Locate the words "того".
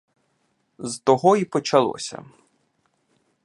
0.99-1.37